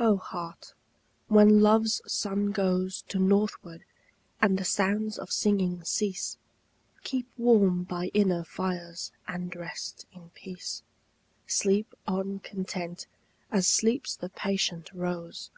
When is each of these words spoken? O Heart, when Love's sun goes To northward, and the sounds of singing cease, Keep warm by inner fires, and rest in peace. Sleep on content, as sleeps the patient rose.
O 0.00 0.16
Heart, 0.16 0.74
when 1.28 1.60
Love's 1.60 2.02
sun 2.04 2.50
goes 2.50 3.02
To 3.02 3.20
northward, 3.20 3.84
and 4.42 4.58
the 4.58 4.64
sounds 4.64 5.16
of 5.16 5.30
singing 5.30 5.84
cease, 5.84 6.38
Keep 7.04 7.28
warm 7.38 7.84
by 7.84 8.10
inner 8.12 8.42
fires, 8.42 9.12
and 9.28 9.54
rest 9.54 10.06
in 10.12 10.30
peace. 10.30 10.82
Sleep 11.46 11.94
on 12.08 12.40
content, 12.40 13.06
as 13.52 13.68
sleeps 13.68 14.16
the 14.16 14.30
patient 14.30 14.90
rose. 14.92 15.52